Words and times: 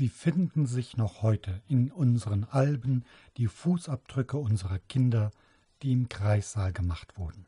Sie 0.00 0.08
finden 0.08 0.64
sich 0.64 0.96
noch 0.96 1.20
heute 1.20 1.60
in 1.68 1.92
unseren 1.92 2.44
Alben 2.44 3.04
die 3.36 3.48
Fußabdrücke 3.48 4.38
unserer 4.38 4.78
Kinder, 4.78 5.30
die 5.82 5.92
im 5.92 6.08
Kreissaal 6.08 6.72
gemacht 6.72 7.18
wurden. 7.18 7.44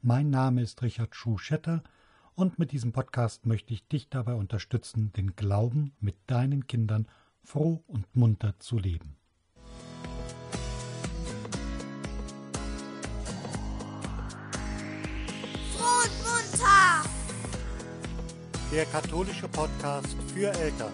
Mein 0.00 0.30
Name 0.30 0.62
ist 0.62 0.82
Richard 0.82 1.16
Schuschetter 1.16 1.82
und 2.36 2.60
mit 2.60 2.70
diesem 2.70 2.92
Podcast 2.92 3.46
möchte 3.46 3.74
ich 3.74 3.88
dich 3.88 4.08
dabei 4.08 4.34
unterstützen, 4.34 5.12
den 5.14 5.34
Glauben 5.34 5.90
mit 5.98 6.14
deinen 6.28 6.68
Kindern 6.68 7.08
froh 7.42 7.82
und 7.88 8.14
munter 8.14 8.54
zu 8.60 8.78
leben. 8.78 9.16
Froh 15.72 16.04
und 16.04 16.18
munter! 16.22 17.10
Der 18.70 18.84
katholische 18.84 19.48
Podcast 19.48 20.16
für 20.32 20.52
Eltern. 20.52 20.92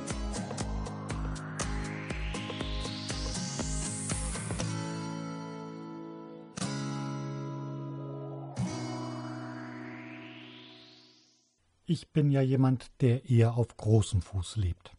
Ich 11.91 12.13
bin 12.13 12.31
ja 12.31 12.41
jemand, 12.41 12.93
der 13.01 13.29
eher 13.29 13.55
auf 13.55 13.77
großem 13.77 14.23
Fuß 14.23 14.55
lebt. 14.55 14.93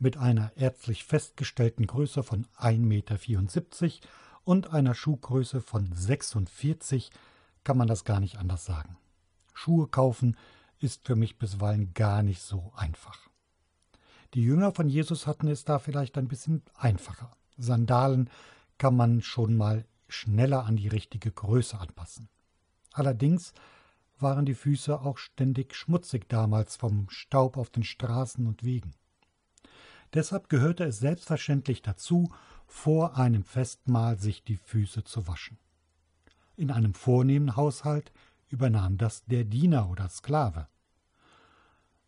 Mit 0.00 0.16
einer 0.16 0.50
ärztlich 0.56 1.04
festgestellten 1.04 1.86
Größe 1.86 2.24
von 2.24 2.44
1,74 2.58 2.80
Meter 2.80 4.08
und 4.42 4.72
einer 4.72 4.96
Schuhgröße 4.96 5.60
von 5.60 5.92
46 5.92 7.10
kann 7.62 7.78
man 7.78 7.86
das 7.86 8.02
gar 8.02 8.18
nicht 8.18 8.36
anders 8.36 8.64
sagen. 8.64 8.96
Schuhe 9.54 9.86
kaufen 9.86 10.36
ist 10.80 11.06
für 11.06 11.14
mich 11.14 11.38
bisweilen 11.38 11.94
gar 11.94 12.24
nicht 12.24 12.42
so 12.42 12.72
einfach. 12.74 13.30
Die 14.34 14.42
Jünger 14.42 14.72
von 14.72 14.88
Jesus 14.88 15.28
hatten 15.28 15.46
es 15.46 15.62
da 15.62 15.78
vielleicht 15.78 16.18
ein 16.18 16.26
bisschen 16.26 16.64
einfacher. 16.74 17.36
Sandalen 17.58 18.28
kann 18.76 18.96
man 18.96 19.22
schon 19.22 19.56
mal 19.56 19.86
schneller 20.08 20.64
an 20.64 20.74
die 20.74 20.88
richtige 20.88 21.30
Größe 21.30 21.78
anpassen. 21.78 22.28
Allerdings 22.92 23.52
waren 24.20 24.46
die 24.46 24.54
Füße 24.54 25.00
auch 25.00 25.18
ständig 25.18 25.74
schmutzig 25.74 26.28
damals 26.28 26.76
vom 26.76 27.08
Staub 27.10 27.56
auf 27.56 27.70
den 27.70 27.84
Straßen 27.84 28.46
und 28.46 28.64
Wegen. 28.64 28.92
Deshalb 30.14 30.48
gehörte 30.48 30.84
es 30.84 30.98
selbstverständlich 30.98 31.82
dazu, 31.82 32.32
vor 32.66 33.16
einem 33.16 33.44
Festmahl 33.44 34.18
sich 34.18 34.42
die 34.44 34.56
Füße 34.56 35.04
zu 35.04 35.26
waschen. 35.26 35.58
In 36.56 36.70
einem 36.70 36.94
vornehmen 36.94 37.56
Haushalt 37.56 38.12
übernahm 38.48 38.98
das 38.98 39.24
der 39.24 39.44
Diener 39.44 39.90
oder 39.90 40.08
Sklave. 40.08 40.68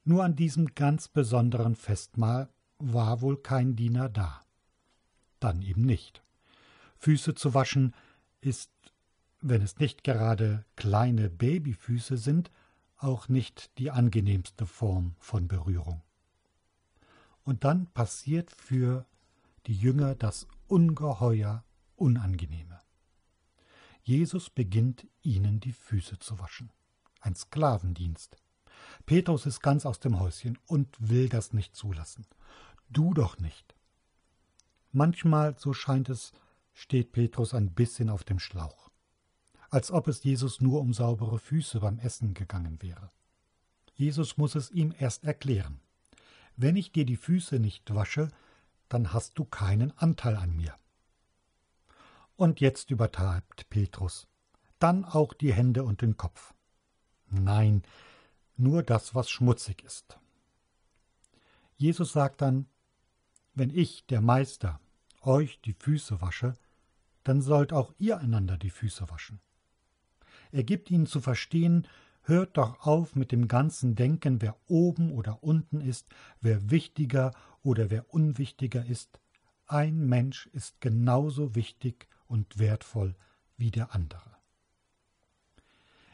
Nur 0.05 0.25
an 0.25 0.37
diesem 0.37 0.75
ganz 0.75 1.09
besonderen 1.09 1.77
Festmahl 1.77 2.49
war 2.79 3.21
wohl 3.21 3.37
kein 3.37 3.77
Diener 3.77 4.09
da. 4.09 4.41
Dann 5.39 5.63
eben 5.63 5.83
nicht. 5.83 6.23
Füße 6.99 7.35
zu 7.35 7.55
waschen 7.55 7.95
ist 8.41 8.71
wenn 9.41 9.63
es 9.63 9.79
nicht 9.79 10.05
gerade 10.05 10.65
kleine 10.77 11.31
Babyfüße 11.31 12.17
sind, 12.17 12.51
auch 12.97 13.29
nicht 13.29 13.79
die 13.79 13.91
angenehmste 13.91 14.67
Form 14.67 15.15
von 15.19 15.49
Berührung. 15.49 16.03
Und 17.45 17.65
dann 17.65 17.87
passiert 17.93 18.51
für 18.51 19.07
die 19.67 19.75
Jünger 19.75 20.15
das 20.15 20.47
ungeheuer 20.69 21.65
Unangenehme. 21.97 22.79
Jesus 24.03 24.51
beginnt 24.51 25.07
ihnen 25.23 25.61
die 25.61 25.73
Füße 25.73 26.19
zu 26.19 26.39
waschen. 26.39 26.71
Ein 27.21 27.35
Sklavendienst. 27.35 28.37
Petrus 29.07 29.47
ist 29.47 29.61
ganz 29.61 29.87
aus 29.87 30.01
dem 30.01 30.19
Häuschen 30.19 30.59
und 30.67 30.97
will 30.99 31.29
das 31.29 31.53
nicht 31.53 31.77
zulassen. 31.77 32.27
Du 32.89 33.15
doch 33.15 33.39
nicht. 33.39 33.75
Manchmal, 34.93 35.57
so 35.59 35.73
scheint 35.73 36.09
es, 36.09 36.33
steht 36.73 37.13
Petrus 37.13 37.55
ein 37.55 37.73
bisschen 37.73 38.09
auf 38.11 38.25
dem 38.25 38.39
Schlauch 38.39 38.90
als 39.71 39.91
ob 39.91 40.09
es 40.09 40.23
Jesus 40.25 40.61
nur 40.61 40.81
um 40.81 40.93
saubere 40.93 41.39
Füße 41.39 41.81
beim 41.81 41.99
Essen 41.99 42.35
gegangen 42.35 42.83
wäre. 42.83 43.11
Jesus 43.95 44.37
muss 44.37 44.55
es 44.55 44.71
ihm 44.71 44.93
erst 44.99 45.25
erklären. 45.25 45.81
Wenn 46.57 46.77
ich 46.77 46.93
dir 46.93 47.07
die 47.07 47.17
Füße 47.17 47.59
nicht 47.59 47.95
wasche, 47.95 48.29
dann 48.89 49.13
hast 49.13 49.39
du 49.39 49.45
keinen 49.45 49.97
Anteil 49.97 50.37
an 50.37 50.57
mir. 50.57 50.75
Und 52.37 52.61
jetzt 52.61 52.91
übertreibt 52.91 53.71
Petrus. 53.71 54.27
Dann 54.79 55.05
auch 55.05 55.35
die 55.35 55.53
Hände 55.53 55.85
und 55.85 56.03
den 56.03 56.17
Kopf. 56.17 56.55
Nein, 57.29 57.83
nur 58.57 58.83
das, 58.83 59.15
was 59.15 59.31
schmutzig 59.31 59.85
ist. 59.85 60.19
Jesus 61.77 62.13
sagt 62.13 62.41
dann, 62.41 62.67
wenn 63.55 63.71
ich, 63.71 64.07
der 64.07 64.21
Meister, 64.21 64.81
euch 65.23 65.61
die 65.61 65.75
Füße 65.75 66.21
wasche, 66.21 66.55
dann 67.25 67.43
sollt 67.43 67.73
auch 67.73 67.93
ihr 67.99 68.19
einander 68.19 68.57
die 68.57 68.71
Füße 68.71 69.09
waschen. 69.11 69.41
Er 70.53 70.65
gibt 70.65 70.91
ihnen 70.91 71.07
zu 71.07 71.21
verstehen, 71.21 71.87
hört 72.23 72.57
doch 72.57 72.87
auf 72.87 73.17
mit 73.17 73.33
dem 73.33 73.49
ganzen 73.49 73.95
Denken, 73.95 74.43
wer 74.43 74.57
oben 74.67 75.13
oder 75.13 75.43
unten 75.43 75.81
ist, 75.81 76.07
wer 76.41 76.71
wichtiger 76.71 77.33
oder 77.63 77.91
wer 77.91 78.13
unwichtiger 78.13 78.85
ist. 78.85 79.21
Ein 79.67 80.07
Mensch 80.07 80.47
ist 80.53 80.81
genauso 80.81 81.55
wichtig 81.55 82.09
und 82.27 82.59
wertvoll 82.59 83.15
wie 83.57 83.71
der 83.71 83.95
andere. 83.95 84.31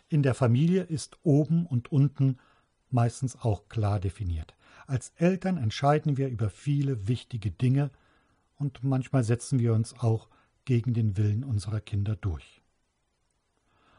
In 0.08 0.22
der 0.22 0.34
Familie 0.34 0.82
ist 0.82 1.18
oben 1.22 1.66
und 1.66 1.90
unten 1.90 2.38
meistens 2.90 3.36
auch 3.36 3.68
klar 3.68 3.98
definiert. 3.98 4.54
Als 4.86 5.12
Eltern 5.16 5.56
entscheiden 5.56 6.16
wir 6.16 6.28
über 6.28 6.48
viele 6.48 7.08
wichtige 7.08 7.50
Dinge 7.50 7.90
und 8.56 8.84
manchmal 8.84 9.24
setzen 9.24 9.58
wir 9.58 9.74
uns 9.74 9.94
auch 9.98 10.28
gegen 10.64 10.94
den 10.94 11.16
Willen 11.16 11.44
unserer 11.44 11.80
Kinder 11.80 12.14
durch. 12.16 12.62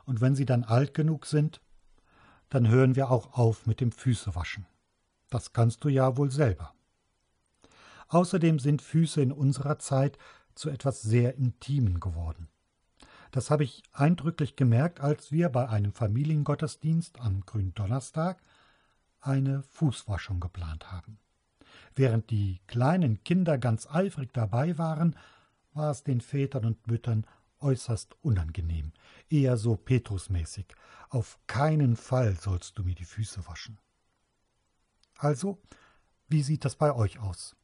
Und 0.07 0.21
wenn 0.21 0.35
sie 0.35 0.45
dann 0.45 0.63
alt 0.63 0.93
genug 0.93 1.25
sind, 1.25 1.61
dann 2.49 2.69
hören 2.69 2.95
wir 2.95 3.11
auch 3.11 3.37
auf 3.37 3.67
mit 3.67 3.81
dem 3.81 3.91
Füßewaschen. 3.91 4.65
Das 5.29 5.51
kannst 5.51 5.83
du 5.83 5.89
ja 5.89 6.15
wohl 6.15 6.31
selber. 6.31 6.73
Außerdem 8.07 8.57
sind 8.57 8.81
Füße 8.81 9.21
in 9.21 9.33
unserer 9.33 9.79
Zeit 9.79 10.17
zu 10.55 10.69
etwas 10.69 11.01
sehr 11.01 11.35
Intimen 11.35 11.99
geworden. 11.99 12.47
Das 13.31 13.51
habe 13.51 13.65
ich 13.65 13.83
eindrücklich 13.91 14.55
gemerkt, 14.55 15.01
als 15.01 15.33
wir 15.33 15.49
bei 15.49 15.67
einem 15.67 15.91
Familiengottesdienst 15.91 17.19
am 17.19 17.41
Gründonnerstag 17.45 18.41
eine 19.19 19.61
Fußwaschung 19.63 20.39
geplant 20.39 20.89
haben. 20.89 21.19
Während 21.97 22.29
die 22.29 22.61
kleinen 22.67 23.25
Kinder 23.25 23.57
ganz 23.57 23.87
eifrig 23.87 24.31
dabei 24.31 24.77
waren, 24.77 25.17
war 25.73 25.91
es 25.91 26.05
den 26.05 26.21
Vätern 26.21 26.63
und 26.63 26.87
Müttern 26.87 27.27
äußerst 27.59 28.15
unangenehm, 28.21 28.93
eher 29.29 29.57
so 29.57 29.75
Petrusmäßig. 29.75 30.65
Auf 31.09 31.39
keinen 31.47 31.95
Fall 31.95 32.35
sollst 32.35 32.77
du 32.77 32.83
mir 32.83 32.95
die 32.95 33.05
Füße 33.05 33.47
waschen. 33.47 33.79
Also, 35.17 35.61
wie 36.27 36.43
sieht 36.43 36.65
das 36.65 36.75
bei 36.75 36.93
euch 36.93 37.19
aus? 37.19 37.55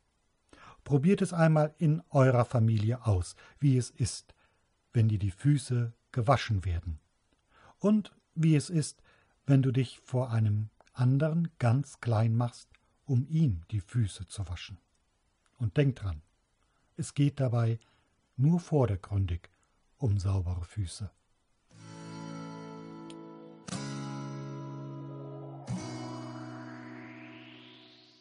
Probiert 0.83 1.21
es 1.21 1.33
einmal 1.33 1.73
in 1.77 2.01
eurer 2.09 2.45
Familie 2.45 3.05
aus, 3.05 3.35
wie 3.59 3.77
es 3.77 3.89
ist, 3.89 4.33
wenn 4.91 5.07
dir 5.07 5.19
die 5.19 5.31
Füße 5.31 5.93
gewaschen 6.11 6.65
werden. 6.65 6.99
Und 7.79 8.15
wie 8.35 8.55
es 8.55 8.69
ist, 8.69 9.01
wenn 9.45 9.61
du 9.61 9.71
dich 9.71 9.99
vor 9.99 10.31
einem 10.31 10.69
anderen 10.93 11.49
ganz 11.57 11.99
klein 11.99 12.35
machst, 12.35 12.69
um 13.05 13.25
ihm 13.27 13.61
die 13.71 13.81
Füße 13.81 14.27
zu 14.27 14.47
waschen. 14.47 14.77
Und 15.57 15.77
denk 15.77 15.95
dran, 15.95 16.21
es 16.95 17.13
geht 17.13 17.39
dabei 17.39 17.79
nur 18.37 18.59
vordergründig 18.59 19.49
um 20.03 20.19
saubere 20.19 20.65
Füße. 20.65 21.09